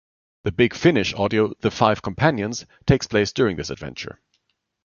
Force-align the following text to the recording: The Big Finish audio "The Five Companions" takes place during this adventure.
The 0.45 0.51
Big 0.51 0.73
Finish 0.73 1.13
audio 1.13 1.53
"The 1.59 1.69
Five 1.69 2.01
Companions" 2.01 2.65
takes 2.87 3.05
place 3.05 3.31
during 3.31 3.55
this 3.55 3.69
adventure. 3.69 4.19